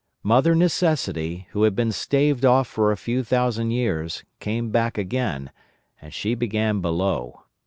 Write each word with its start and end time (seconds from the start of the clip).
Mother 0.23 0.55
Necessity, 0.55 1.45
who 1.51 1.61
had 1.61 1.75
been 1.75 1.91
staved 1.91 2.43
off 2.43 2.67
for 2.67 2.91
a 2.91 2.97
few 2.97 3.23
thousand 3.23 3.69
years, 3.69 4.23
came 4.39 4.71
back 4.71 4.97
again, 4.97 5.51
and 6.01 6.11
she 6.11 6.33
began 6.33 6.81
below. 6.81 7.43